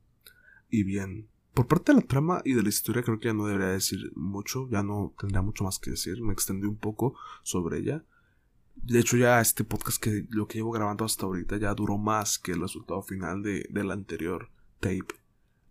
Y 0.68 0.82
bien, 0.82 1.30
por 1.56 1.66
parte 1.66 1.92
de 1.92 2.00
la 2.00 2.06
trama 2.06 2.42
y 2.44 2.52
de 2.52 2.62
la 2.62 2.68
historia 2.68 3.02
creo 3.02 3.18
que 3.18 3.28
ya 3.28 3.32
no 3.32 3.46
debería 3.46 3.68
decir 3.68 4.12
mucho, 4.14 4.68
ya 4.68 4.82
no 4.82 5.14
tendría 5.18 5.40
mucho 5.40 5.64
más 5.64 5.78
que 5.78 5.92
decir, 5.92 6.20
me 6.20 6.34
extendí 6.34 6.66
un 6.66 6.76
poco 6.76 7.14
sobre 7.42 7.78
ella. 7.78 8.04
De 8.75 9.00
hecho 9.00 9.16
ya 9.16 9.40
este 9.40 9.64
podcast 9.64 9.96
que 9.96 10.26
lo 10.28 10.46
que 10.46 10.58
llevo 10.58 10.70
grabando 10.70 11.06
hasta 11.06 11.25
ahorita 11.25 11.56
ya 11.56 11.72
duró 11.72 11.96
más 11.96 12.38
que 12.38 12.52
el 12.52 12.60
resultado 12.60 13.00
final 13.02 13.42
de, 13.42 13.66
del 13.70 13.90
anterior 13.90 14.50
tape. 14.80 15.06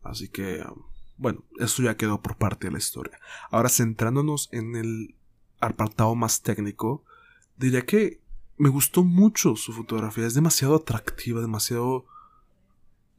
Así 0.01 0.27
que, 0.27 0.63
um, 0.67 0.81
bueno, 1.17 1.43
eso 1.59 1.83
ya 1.83 1.97
quedó 1.97 2.19
por 2.19 2.35
parte 2.35 2.65
de 2.65 2.71
la 2.71 2.79
historia. 2.79 3.19
Ahora 3.51 3.69
centrándonos 3.69 4.49
en 4.51 4.75
el 4.75 5.15
apartado 5.59 6.15
más 6.15 6.41
técnico, 6.41 7.03
diría 7.57 7.85
que 7.85 8.23
me 8.57 8.69
gustó 8.69 9.03
mucho 9.03 9.55
su 9.55 9.71
fotografía. 9.71 10.25
Es 10.25 10.33
demasiado 10.33 10.77
atractiva, 10.77 11.41
demasiado 11.41 12.07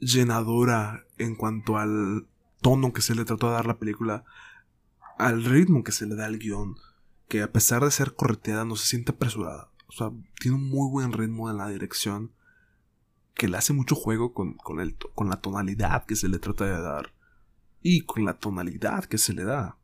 llenadora 0.00 1.06
en 1.16 1.36
cuanto 1.36 1.78
al 1.78 2.26
tono 2.66 2.92
que 2.92 3.00
se 3.00 3.14
le 3.14 3.24
trató 3.24 3.46
de 3.46 3.52
dar 3.52 3.66
la 3.66 3.78
película, 3.78 4.24
al 5.18 5.44
ritmo 5.44 5.84
que 5.84 5.92
se 5.92 6.04
le 6.04 6.16
da 6.16 6.26
al 6.26 6.38
guion, 6.38 6.74
que 7.28 7.40
a 7.40 7.52
pesar 7.52 7.84
de 7.84 7.92
ser 7.92 8.16
correteada 8.16 8.64
no 8.64 8.74
se 8.74 8.88
siente 8.88 9.12
apresurada. 9.12 9.70
O 9.86 9.92
sea, 9.92 10.10
tiene 10.40 10.56
un 10.56 10.68
muy 10.68 10.90
buen 10.90 11.12
ritmo 11.12 11.48
en 11.48 11.58
la 11.58 11.68
dirección, 11.68 12.32
que 13.34 13.46
le 13.46 13.56
hace 13.56 13.72
mucho 13.72 13.94
juego 13.94 14.34
con, 14.34 14.54
con, 14.54 14.80
el, 14.80 14.96
con 15.14 15.28
la 15.28 15.40
tonalidad 15.40 16.06
que 16.06 16.16
se 16.16 16.28
le 16.28 16.40
trata 16.40 16.64
de 16.64 16.82
dar 16.82 17.14
y 17.82 18.00
con 18.00 18.24
la 18.24 18.34
tonalidad 18.34 19.04
que 19.04 19.18
se 19.18 19.32
le 19.32 19.44
da 19.44 19.76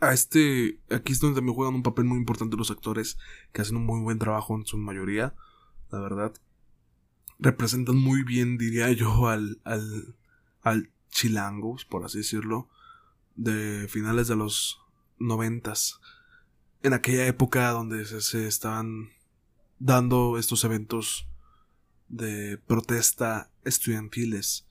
a 0.00 0.12
este, 0.12 0.78
aquí 0.90 1.12
es 1.12 1.20
donde 1.20 1.40
me 1.40 1.54
juegan 1.54 1.74
un 1.74 1.82
papel 1.82 2.04
muy 2.04 2.18
importante 2.18 2.58
los 2.58 2.70
actores 2.70 3.16
que 3.52 3.62
hacen 3.62 3.76
un 3.76 3.86
muy 3.86 4.02
buen 4.02 4.18
trabajo 4.18 4.54
en 4.54 4.66
su 4.66 4.76
mayoría, 4.76 5.34
la 5.90 6.00
verdad. 6.00 6.34
Representan 7.38 7.96
muy 7.96 8.22
bien, 8.22 8.58
diría 8.58 8.92
yo, 8.92 9.28
al, 9.28 9.58
al, 9.64 10.14
al 10.60 10.90
chilango, 11.16 11.76
por 11.88 12.04
así 12.04 12.18
decirlo, 12.18 12.68
de 13.34 13.88
finales 13.88 14.28
de 14.28 14.36
los 14.36 14.80
noventas. 15.18 15.98
En 16.82 16.92
aquella 16.92 17.26
época 17.26 17.70
donde 17.70 18.04
se, 18.04 18.20
se 18.20 18.46
estaban 18.46 19.10
dando 19.78 20.38
estos 20.38 20.62
eventos 20.64 21.26
de 22.08 22.58
protesta 22.58 23.50
estudiantiles 23.64 24.66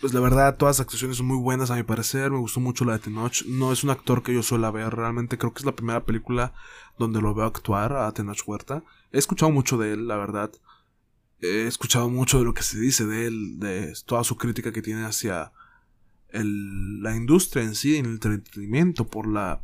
pues 0.00 0.12
la 0.12 0.20
verdad, 0.20 0.56
todas 0.56 0.76
las 0.76 0.84
actuaciones 0.84 1.16
son 1.16 1.26
muy 1.26 1.38
buenas 1.38 1.70
a 1.70 1.74
mi 1.74 1.82
parecer. 1.82 2.30
Me 2.30 2.38
gustó 2.38 2.60
mucho 2.60 2.84
la 2.84 2.92
de 2.92 2.98
Tenoch. 2.98 3.44
No 3.46 3.72
es 3.72 3.82
un 3.82 3.90
actor 3.90 4.22
que 4.22 4.34
yo 4.34 4.42
suela 4.42 4.70
ver. 4.70 4.94
Realmente 4.94 5.38
creo 5.38 5.54
que 5.54 5.60
es 5.60 5.64
la 5.64 5.74
primera 5.74 6.04
película 6.04 6.52
donde 6.98 7.22
lo 7.22 7.34
veo 7.34 7.46
actuar 7.46 7.94
a 7.94 8.12
Tenoch 8.12 8.46
Huerta. 8.46 8.84
He 9.10 9.18
escuchado 9.18 9.50
mucho 9.50 9.78
de 9.78 9.94
él, 9.94 10.06
la 10.06 10.16
verdad. 10.16 10.52
He 11.40 11.66
escuchado 11.66 12.08
mucho 12.08 12.38
de 12.38 12.44
lo 12.44 12.54
que 12.54 12.62
se 12.62 12.78
dice 12.78 13.04
de 13.04 13.26
él, 13.26 13.58
de 13.58 13.94
toda 14.06 14.24
su 14.24 14.36
crítica 14.36 14.72
que 14.72 14.82
tiene 14.82 15.04
hacia 15.04 15.52
la 16.32 17.16
industria 17.16 17.62
en 17.62 17.74
sí, 17.74 17.96
en 17.96 18.06
el 18.06 18.12
entretenimiento, 18.12 19.06
por 19.06 19.26
la 19.26 19.62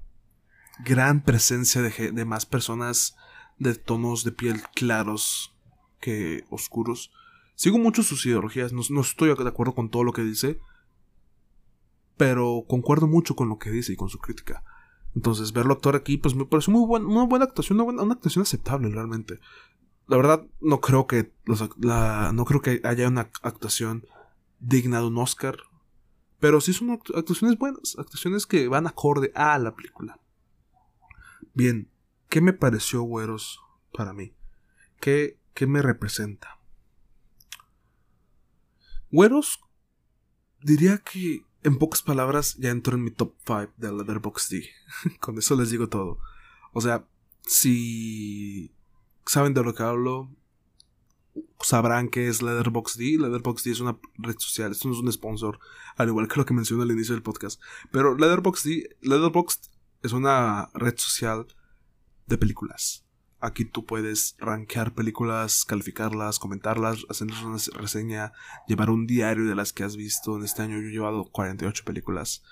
gran 0.85 1.23
presencia 1.23 1.83
de, 1.83 2.25
más 2.25 2.47
personas 2.47 3.17
de 3.59 3.75
tonos 3.75 4.25
de 4.25 4.33
piel 4.33 4.63
claros 4.75 5.55
que 6.01 6.45
oscuros 6.51 7.13
Sigo 7.55 7.79
mucho 7.79 8.03
sus 8.03 8.27
ideologías, 8.27 8.73
no, 8.73 9.01
estoy 9.01 9.29
de 9.29 9.49
acuerdo 9.49 9.75
con 9.75 9.89
todo 9.89 10.03
lo 10.05 10.13
que 10.13 10.25
dice, 10.25 10.59
pero 12.17 12.65
concuerdo 12.67 13.07
mucho 13.07 13.37
con 13.37 13.49
lo 13.49 13.59
que 13.59 13.71
dice 13.71 13.93
y 13.93 13.97
con 13.97 14.09
su 14.09 14.19
crítica. 14.19 14.65
Entonces, 15.15 15.53
verlo 15.53 15.75
actuar 15.75 15.95
aquí, 15.95 16.17
pues 16.17 16.35
me 16.35 16.47
parece 16.47 16.71
muy 16.71 16.83
una 16.83 17.25
buena 17.25 17.45
actuación, 17.45 17.81
una, 17.81 18.15
actuación 18.15 18.43
aceptable 18.43 18.89
realmente. 18.89 19.39
La 20.07 20.17
verdad, 20.17 20.47
no 20.61 20.81
creo 20.81 21.07
que 21.07 21.33
no 21.47 22.45
creo 22.45 22.61
que 22.61 22.81
haya 22.85 23.09
una 23.09 23.31
actuación 23.43 24.05
digna 24.59 24.99
de 25.01 25.07
un 25.07 25.19
Oscar, 25.19 25.57
pero 26.39 26.61
sí 26.61 26.73
son 26.73 26.91
actuaciones 26.91 27.59
buenas, 27.59 27.97
actuaciones 27.99 28.47
que 28.47 28.69
van 28.69 28.87
acorde 28.87 29.33
a 29.35 29.59
la 29.59 29.75
película. 29.75 30.19
Bien, 31.55 31.91
¿qué 32.29 32.41
me 32.41 32.53
pareció 32.53 33.03
Güeros 33.03 33.61
para 33.93 34.13
mí? 34.13 34.35
¿Qué, 35.01 35.39
qué 35.55 35.67
me 35.67 35.83
representa? 35.83 36.59
Güeros, 39.11 39.61
diría 40.63 40.99
que 40.99 41.45
en 41.63 41.79
pocas 41.79 42.03
palabras 42.03 42.57
ya 42.57 42.71
entró 42.71 42.97
en 42.97 43.05
mi 43.05 43.11
top 43.11 43.35
5 43.47 43.75
de 43.77 43.93
Letterboxd. 43.93 44.55
Con 45.21 45.39
eso 45.39 45.55
les 45.55 45.71
digo 45.71 45.89
todo. 45.89 46.19
O 46.73 46.81
sea, 46.81 47.07
si 47.43 48.73
saben 49.27 49.55
de 49.55 49.63
lo 49.63 49.75
que 49.75 49.83
hablo, 49.83 50.31
sabrán 51.61 52.09
que 52.09 52.29
es 52.29 52.43
Letterboxd. 52.43 53.01
Letterboxd 53.01 53.67
es 53.69 53.81
una 53.81 53.99
red 54.19 54.37
social, 54.39 54.73
esto 54.73 54.89
no 54.89 54.95
es 54.95 55.01
un 55.01 55.13
sponsor, 55.13 55.59
al 55.97 56.09
igual 56.09 56.29
que 56.29 56.37
lo 56.37 56.47
que 56.47 56.55
mencioné 56.55 56.83
al 56.83 56.91
inicio 56.91 57.15
del 57.15 57.23
podcast. 57.23 57.61
Pero 57.91 58.17
Letterboxd, 58.17 58.69
Letterboxd 59.01 59.71
es 60.03 60.13
una 60.13 60.71
red 60.75 60.95
social 60.97 61.47
de 62.27 62.39
películas. 62.39 63.07
Aquí 63.41 63.65
tú 63.65 63.85
puedes 63.85 64.37
rankear 64.39 64.95
películas, 64.95 65.65
calificarlas, 65.65 66.39
comentarlas, 66.39 67.05
hacerles 67.09 67.43
una 67.43 67.59
reseña, 67.77 68.33
llevar 68.69 68.89
un 68.89 69.07
diario 69.09 69.47
de 69.47 69.57
las 69.57 69.73
que 69.73 69.83
has 69.83 69.97
visto. 69.97 70.37
En 70.37 70.45
este 70.45 70.63
año 70.63 70.81
yo 70.81 70.87
he 70.87 70.93
llevado 70.93 71.25
48 71.25 71.85
películas. 71.85 72.45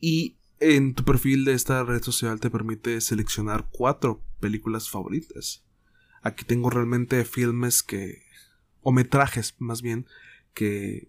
Y 0.00 0.36
en 0.58 0.94
tu 0.94 1.04
perfil 1.04 1.44
de 1.44 1.52
esta 1.52 1.84
red 1.84 2.02
social 2.02 2.40
te 2.40 2.50
permite 2.50 3.00
seleccionar 3.00 3.68
cuatro 3.70 4.24
películas 4.40 4.90
favoritas. 4.90 5.64
Aquí 6.22 6.44
tengo 6.44 6.70
realmente 6.70 7.24
filmes 7.24 7.82
que... 7.82 8.22
o 8.82 8.92
metrajes 8.92 9.54
más 9.58 9.82
bien, 9.82 10.06
que 10.54 11.08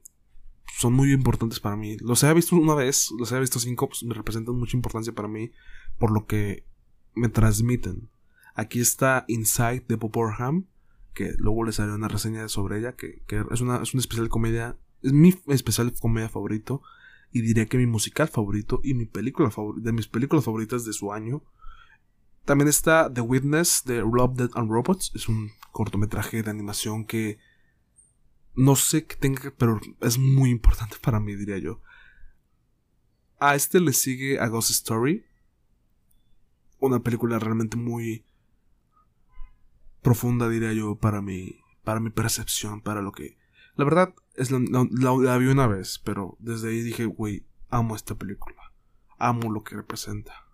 son 0.77 0.93
muy 0.93 1.11
importantes 1.11 1.59
para 1.59 1.75
mí. 1.75 1.97
Los 1.97 2.23
he 2.23 2.33
visto 2.33 2.55
una 2.55 2.75
vez, 2.75 3.11
los 3.17 3.31
he 3.31 3.39
visto 3.39 3.59
cinco, 3.59 3.89
pues 3.89 4.03
me 4.03 4.13
representan 4.13 4.55
mucha 4.55 4.77
importancia 4.77 5.13
para 5.13 5.27
mí 5.27 5.51
por 5.97 6.11
lo 6.11 6.25
que 6.25 6.65
me 7.13 7.29
transmiten. 7.29 8.09
Aquí 8.55 8.79
está 8.79 9.25
Inside 9.27 9.85
de 9.87 9.95
Bob 9.95 10.17
Orham, 10.17 10.65
que 11.13 11.33
luego 11.37 11.63
les 11.63 11.79
haré 11.79 11.91
una 11.93 12.07
reseña 12.07 12.47
sobre 12.47 12.79
ella, 12.79 12.95
que, 12.95 13.21
es, 13.51 13.61
una, 13.61 13.81
es 13.81 13.93
una 13.93 14.01
especial 14.01 14.29
comedia, 14.29 14.77
es 15.01 15.13
mi 15.13 15.35
especial 15.47 15.93
comedia 15.99 16.29
favorito, 16.29 16.81
y 17.31 17.41
diría 17.41 17.65
que 17.65 17.77
mi 17.77 17.85
musical 17.85 18.27
favorito 18.27 18.81
y 18.83 18.93
mi 18.93 19.05
película 19.05 19.51
favorita, 19.51 19.85
de 19.85 19.93
mis 19.93 20.07
películas 20.07 20.45
favoritas 20.45 20.85
de 20.85 20.93
su 20.93 21.13
año. 21.13 21.43
También 22.51 22.67
está 22.67 23.09
The 23.09 23.21
Witness 23.21 23.83
de 23.85 24.01
Rob 24.01 24.35
Dead 24.35 24.49
and 24.55 24.69
Robots, 24.69 25.13
es 25.15 25.29
un 25.29 25.51
cortometraje 25.71 26.43
de 26.43 26.51
animación 26.51 27.05
que 27.05 27.39
no 28.55 28.75
sé 28.75 29.05
qué 29.05 29.15
tenga, 29.15 29.53
pero 29.57 29.79
es 30.01 30.17
muy 30.17 30.49
importante 30.49 30.97
para 31.01 31.21
mí, 31.21 31.33
diría 31.33 31.59
yo. 31.59 31.79
A 33.39 33.55
este 33.55 33.79
le 33.79 33.93
sigue 33.93 34.41
A 34.41 34.49
Ghost 34.49 34.69
Story, 34.69 35.25
una 36.81 36.99
película 36.99 37.39
realmente 37.39 37.77
muy 37.77 38.25
profunda, 40.01 40.49
diría 40.49 40.73
yo, 40.73 40.97
para 40.97 41.21
mi, 41.21 41.55
para 41.85 42.01
mi 42.01 42.09
percepción, 42.09 42.81
para 42.81 43.01
lo 43.01 43.13
que... 43.13 43.37
La 43.77 43.85
verdad, 43.85 44.13
es 44.35 44.51
la, 44.51 44.59
la, 44.59 45.37
vi 45.37 45.47
una 45.47 45.67
vez, 45.67 45.99
pero 46.03 46.35
desde 46.39 46.67
ahí 46.67 46.81
dije, 46.81 47.05
güey, 47.05 47.45
amo 47.69 47.95
esta 47.95 48.15
película. 48.15 48.73
Amo 49.17 49.49
lo 49.49 49.63
que 49.63 49.77
representa. 49.77 50.50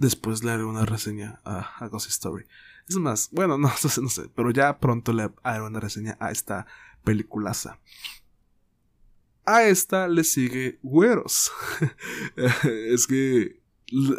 Después 0.00 0.42
le 0.42 0.50
haré 0.50 0.64
una 0.64 0.86
reseña 0.86 1.40
a, 1.44 1.86
Ghost 1.88 2.08
Story. 2.08 2.46
Es 2.88 2.96
más, 2.96 3.28
bueno, 3.32 3.58
no, 3.58 3.68
no 3.68 3.76
sé, 3.76 4.00
no 4.00 4.08
sé, 4.08 4.30
pero 4.34 4.50
ya 4.50 4.78
pronto 4.80 5.12
le 5.12 5.30
haré 5.42 5.62
una 5.62 5.78
reseña 5.78 6.16
a 6.20 6.30
esta 6.30 6.66
peliculaza. 7.04 7.78
A 9.44 9.64
esta 9.64 10.08
le 10.08 10.24
sigue 10.24 10.78
Güeros. 10.82 11.52
es 12.64 13.06
que 13.06 13.60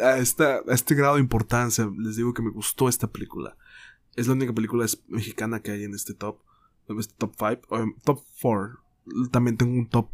a, 0.00 0.18
esta, 0.18 0.60
a 0.68 0.72
este 0.72 0.94
grado 0.94 1.16
de 1.16 1.20
importancia 1.20 1.90
les 1.98 2.14
digo 2.14 2.32
que 2.32 2.42
me 2.42 2.50
gustó 2.50 2.88
esta 2.88 3.08
película. 3.08 3.56
Es 4.14 4.28
la 4.28 4.34
única 4.34 4.52
película 4.52 4.86
mexicana 5.08 5.62
que 5.62 5.72
hay 5.72 5.82
en 5.82 5.94
este 5.94 6.14
top. 6.14 6.38
Este 6.96 7.14
top 7.18 7.34
5. 7.36 7.96
top 8.04 8.22
4. 8.40 8.78
También 9.32 9.56
tengo 9.56 9.72
un 9.72 9.88
top 9.88 10.10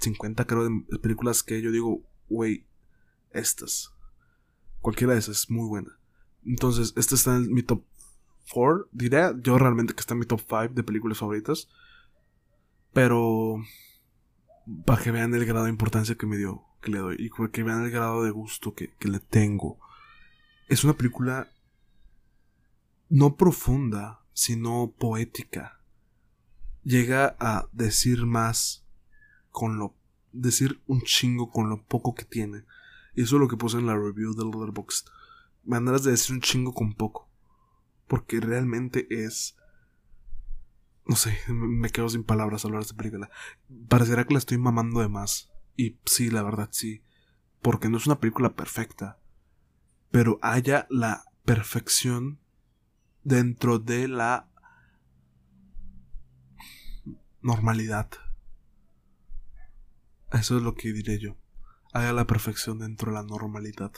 50 0.00 0.46
creo 0.46 0.68
de 0.68 0.98
películas 0.98 1.42
que 1.42 1.62
yo 1.62 1.70
digo, 1.70 2.02
wey, 2.28 2.66
estas. 3.30 3.95
Cualquiera 4.86 5.14
de 5.14 5.18
esas 5.18 5.38
es 5.38 5.50
muy 5.50 5.66
buena. 5.66 5.98
Entonces, 6.44 6.92
esta 6.96 7.16
está 7.16 7.34
en 7.34 7.52
mi 7.52 7.64
top 7.64 7.82
4. 8.52 8.88
Diré 8.92 9.32
yo 9.42 9.58
realmente 9.58 9.94
que 9.94 9.98
está 9.98 10.14
en 10.14 10.20
mi 10.20 10.26
top 10.26 10.38
5 10.38 10.74
de 10.74 10.84
películas 10.84 11.18
favoritas. 11.18 11.68
Pero 12.92 13.56
para 14.84 15.02
que 15.02 15.10
vean 15.10 15.34
el 15.34 15.44
grado 15.44 15.64
de 15.64 15.70
importancia 15.70 16.14
que 16.14 16.26
me 16.26 16.36
dio, 16.36 16.62
que 16.80 16.92
le 16.92 16.98
doy, 16.98 17.16
y 17.18 17.30
para 17.30 17.50
que 17.50 17.64
vean 17.64 17.82
el 17.82 17.90
grado 17.90 18.22
de 18.22 18.30
gusto 18.30 18.74
que, 18.74 18.94
que 19.00 19.08
le 19.08 19.18
tengo. 19.18 19.76
Es 20.68 20.84
una 20.84 20.96
película 20.96 21.50
no 23.08 23.34
profunda, 23.34 24.20
sino 24.34 24.94
poética. 24.96 25.80
Llega 26.84 27.34
a 27.40 27.68
decir 27.72 28.24
más 28.24 28.84
con 29.50 29.80
lo. 29.80 29.96
decir 30.30 30.80
un 30.86 31.02
chingo 31.02 31.50
con 31.50 31.70
lo 31.70 31.82
poco 31.82 32.14
que 32.14 32.24
tiene. 32.24 32.62
Y 33.16 33.22
eso 33.22 33.36
es 33.36 33.40
lo 33.40 33.48
que 33.48 33.56
puse 33.56 33.78
en 33.78 33.86
la 33.86 33.96
review 33.96 34.34
del 34.34 34.50
Letterboxd. 34.50 35.08
Maneras 35.64 36.04
de 36.04 36.12
decir 36.12 36.36
un 36.36 36.42
chingo 36.42 36.72
con 36.72 36.94
poco. 36.94 37.28
Porque 38.06 38.38
realmente 38.38 39.08
es 39.10 39.56
no 41.06 41.14
sé, 41.14 41.38
me 41.48 41.90
quedo 41.90 42.08
sin 42.08 42.24
palabras 42.24 42.64
al 42.64 42.70
hablar 42.70 42.82
de 42.82 42.86
esta 42.86 42.96
película. 42.96 43.30
Parecerá 43.88 44.24
que 44.24 44.34
la 44.34 44.38
estoy 44.38 44.58
mamando 44.58 45.00
de 45.00 45.08
más. 45.08 45.52
Y 45.76 45.98
sí, 46.04 46.30
la 46.30 46.42
verdad 46.42 46.68
sí. 46.72 47.02
Porque 47.62 47.88
no 47.88 47.96
es 47.96 48.06
una 48.06 48.18
película 48.18 48.54
perfecta. 48.54 49.18
Pero 50.10 50.38
haya 50.42 50.86
la 50.90 51.24
perfección 51.44 52.40
dentro 53.22 53.78
de 53.78 54.08
la 54.08 54.48
normalidad. 57.40 58.10
Eso 60.32 60.56
es 60.56 60.62
lo 60.62 60.74
que 60.74 60.92
diré 60.92 61.20
yo. 61.20 61.36
Haya 61.96 62.12
la 62.12 62.26
perfección 62.26 62.78
dentro 62.78 63.10
de 63.10 63.16
la 63.16 63.22
normalidad. 63.22 63.92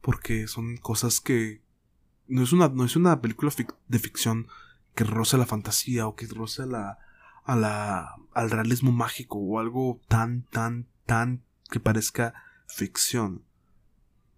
Porque 0.00 0.46
son 0.46 0.76
cosas 0.76 1.20
que... 1.20 1.60
No 2.28 2.44
es 2.44 2.52
una, 2.52 2.68
no 2.68 2.84
es 2.84 2.94
una 2.94 3.20
película 3.20 3.52
de 3.88 3.98
ficción 3.98 4.46
que 4.94 5.02
roce 5.02 5.38
la 5.38 5.46
fantasía 5.46 6.06
o 6.06 6.14
que 6.14 6.26
roce 6.28 6.66
la, 6.66 6.98
a 7.44 7.56
la, 7.56 8.14
al 8.32 8.50
realismo 8.50 8.92
mágico 8.92 9.38
o 9.38 9.58
algo 9.58 10.00
tan, 10.06 10.42
tan, 10.44 10.86
tan 11.04 11.42
que 11.68 11.80
parezca 11.80 12.32
ficción. 12.68 13.42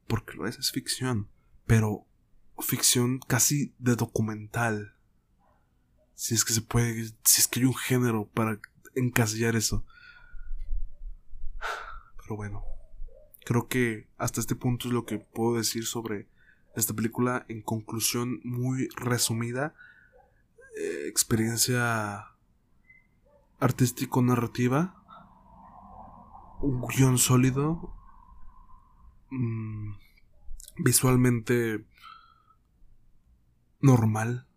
Porque 0.07 0.35
lo 0.35 0.47
es, 0.47 0.59
es 0.59 0.73
ficción. 0.73 1.29
Pero 1.67 2.07
ficción 2.59 3.19
casi 3.19 3.75
de 3.79 3.97
documental. 3.97 4.95
Si 6.15 6.35
es 6.35 6.45
que 6.45 6.55
se 6.55 6.63
puede, 6.63 7.05
si 7.25 7.41
es 7.41 7.49
que 7.49 7.61
hay 7.61 7.67
un 7.67 7.75
género 7.75 8.29
para 8.33 8.61
encasillar 8.95 9.57
eso. 9.57 9.85
Pero 12.25 12.37
bueno, 12.37 12.65
creo 13.45 13.69
que 13.69 14.09
hasta 14.19 14.41
este 14.41 14.57
punto 14.57 14.89
es 14.89 14.95
lo 14.95 15.05
que 15.05 15.19
puedo 15.19 15.57
decir 15.57 15.85
sobre 15.87 16.27
esta 16.75 16.95
película 16.95 17.45
en 17.49 17.63
conclusión 17.63 18.41
muy 18.43 18.89
resumida 18.97 19.75
eh, 20.77 21.07
experiencia 21.07 22.27
artístico-narrativa, 23.61 24.97
un 26.61 26.81
guion 26.89 27.19
sólido, 27.19 27.95
mm, 29.31 29.93
visualmente 30.79 31.85
normal, 33.81 34.49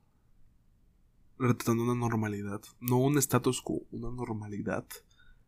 retratando 1.37 1.83
una 1.83 1.93
normalidad, 1.93 2.61
no 2.79 2.97
un 2.97 3.17
status 3.19 3.61
quo, 3.61 3.81
una 3.91 4.09
normalidad 4.09 4.85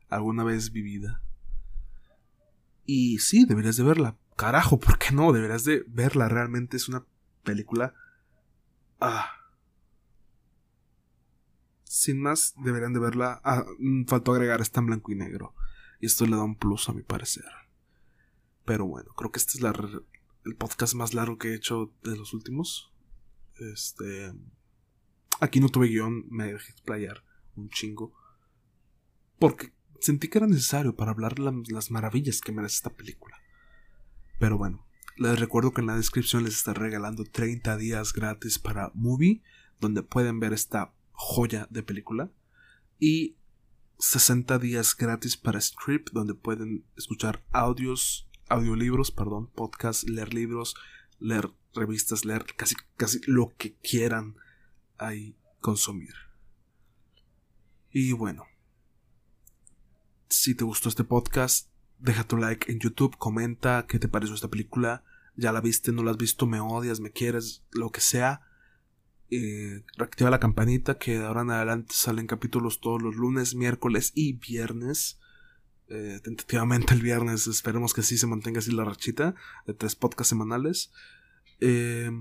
alguna 0.10 0.44
vez 0.44 0.72
vivida. 0.72 1.24
Y 2.92 3.20
sí, 3.20 3.46
deberías 3.46 3.78
de 3.78 3.84
verla. 3.84 4.18
Carajo, 4.36 4.80
¿por 4.80 4.98
qué 4.98 5.12
no? 5.12 5.32
Deberías 5.32 5.64
de 5.64 5.86
verla. 5.88 6.28
Realmente 6.28 6.76
es 6.76 6.90
una 6.90 7.06
película... 7.44 7.94
Ah, 9.00 9.30
sin 11.84 12.20
más, 12.20 12.56
deberían 12.58 12.94
de 12.94 13.00
verla. 13.00 13.42
Ah, 13.44 13.64
mm, 13.78 14.06
faltó 14.06 14.32
agregar, 14.32 14.60
está 14.60 14.80
en 14.80 14.88
blanco 14.88 15.12
y 15.12 15.16
negro. 15.16 15.54
Y 16.00 16.08
esto 16.08 16.26
le 16.26 16.36
da 16.36 16.44
un 16.44 16.56
plus 16.56 16.90
a 16.90 16.94
mi 16.94 17.04
parecer. 17.04 17.46
Pero 18.66 18.88
bueno, 18.88 19.14
creo 19.14 19.32
que 19.32 19.38
este 19.38 19.60
es 19.60 19.64
el 20.46 20.56
podcast 20.56 20.96
más 20.96 21.14
largo 21.14 21.38
que 21.38 21.50
he 21.50 21.54
hecho 21.54 21.94
de 22.02 22.18
los 22.18 22.34
últimos. 22.34 22.92
Este. 23.72 24.34
Aquí 25.40 25.60
no 25.60 25.70
tuve 25.70 25.90
guion, 25.90 26.26
me 26.32 26.54
dejé 26.54 26.72
explayar 26.72 27.24
un 27.56 27.70
chingo. 27.70 28.14
Porque 29.38 29.74
sentí 30.02 30.28
que 30.28 30.38
era 30.38 30.48
necesario 30.48 30.96
para 30.96 31.12
hablar 31.12 31.40
las 31.40 31.92
maravillas 31.92 32.42
que 32.42 32.52
merece 32.52 32.76
esta 32.76 32.90
película. 32.90 33.38
Pero 34.40 34.58
bueno, 34.58 34.86
les 35.18 35.40
recuerdo 35.40 35.74
que 35.74 35.82
en 35.82 35.88
la 35.88 35.98
descripción 35.98 36.44
les 36.44 36.56
está 36.56 36.74
regalando 36.74 37.26
30 37.26 37.78
días 37.78 38.14
gratis 38.14 38.58
para 38.58 38.92
Movie, 38.94 39.44
donde 39.80 40.04
pueden 40.04 40.40
ver 40.40 40.54
esta 40.54 40.94
joya 41.12 41.68
de 41.70 41.84
película. 41.84 42.32
Y 43.00 43.36
60 44.00 44.60
días 44.60 44.96
gratis 44.96 45.36
para 45.36 45.60
Script, 45.60 46.12
donde 46.14 46.34
pueden 46.34 46.86
escuchar 46.96 47.44
audios, 47.52 48.30
audiolibros, 48.48 49.12
perdón, 49.12 49.48
podcasts, 49.48 50.08
leer 50.10 50.34
libros, 50.34 50.76
leer 51.20 51.52
revistas, 51.74 52.24
leer 52.24 52.46
casi, 52.56 52.76
casi 52.96 53.20
lo 53.26 53.54
que 53.58 53.76
quieran 53.76 54.36
ahí 54.98 55.36
consumir. 55.60 56.14
Y 57.92 58.14
bueno, 58.14 58.46
si 60.30 60.56
te 60.56 60.64
gustó 60.64 60.90
este 60.90 61.04
podcast, 61.04 61.70
deja 61.98 62.24
tu 62.24 62.38
like 62.38 62.72
en 62.72 62.80
YouTube, 62.80 63.18
comenta 63.18 63.86
qué 63.88 64.00
te 64.00 64.08
pareció 64.08 64.36
esta 64.36 64.50
película, 64.50 65.04
ya 65.36 65.52
la 65.52 65.62
viste, 65.62 65.92
no 65.92 66.04
la 66.04 66.12
has 66.12 66.18
visto, 66.18 66.46
me 66.46 66.60
odias, 66.60 67.00
me 67.00 67.12
quieres, 67.12 67.64
lo 67.72 67.92
que 67.92 68.02
sea 68.02 68.42
eh, 69.32 69.84
reactiva 69.96 70.32
la 70.32 70.40
campanita 70.40 70.98
que 70.98 71.20
de 71.20 71.26
ahora 71.26 71.42
en 71.42 71.52
adelante 71.52 71.94
salen 71.94 72.26
capítulos 72.26 72.80
todos 72.80 73.02
los 73.02 73.16
lunes, 73.16 73.56
miércoles 73.56 74.12
y 74.16 74.34
viernes. 74.34 75.20
Eh, 75.88 76.20
tentativamente 76.24 76.94
el 76.94 77.02
viernes, 77.02 77.48
esperemos 77.48 77.94
que 77.94 78.02
sí 78.02 78.18
se 78.18 78.28
mantenga 78.28 78.60
así 78.60 78.72
la 78.72 78.86
rachita 78.86 79.36
de 79.68 79.74
tres 79.74 79.96
podcasts 79.96 80.30
semanales. 80.30 80.92
Eh, 81.60 82.12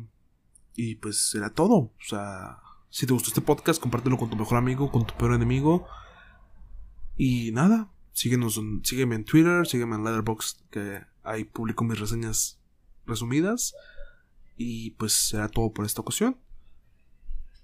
y 0.75 0.97
pues 0.97 1.31
será 1.31 1.51
todo. 1.51 1.77
O 1.77 1.95
sea, 2.07 2.59
si 2.91 3.07
te 3.07 3.13
gustó 3.13 3.29
este 3.29 3.41
podcast, 3.41 3.81
compártelo 3.81 4.19
con 4.19 4.31
tu 4.31 4.37
mejor 4.37 4.59
amigo, 4.59 4.93
con 4.93 5.07
tu 5.07 5.15
peor 5.17 5.33
enemigo. 5.33 5.87
Y 7.17 7.53
nada, 7.53 7.91
síguenos, 8.19 8.61
sígueme 8.83 9.15
en 9.15 9.25
Twitter, 9.25 9.65
sígueme 9.65 9.95
en 9.95 10.03
Letterboxd, 10.03 10.63
que 10.71 11.03
ahí 11.23 11.45
publico 11.45 11.85
mis 11.85 12.01
reseñas 12.01 12.59
resumidas. 13.07 13.75
Y 14.57 14.91
pues 14.93 15.13
será 15.13 15.49
todo 15.49 15.73
por 15.73 15.85
esta 15.85 16.01
ocasión. 16.01 16.37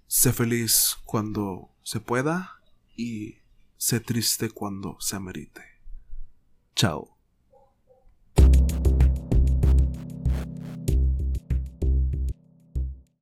Sé 0.06 0.32
feliz 0.32 0.96
cuando 1.04 1.70
se 1.82 1.98
pueda 1.98 2.60
y 2.96 3.38
sé 3.76 3.98
triste 3.98 4.48
cuando 4.48 4.96
se 5.00 5.16
amerite. 5.16 5.62
Chao. 6.76 7.16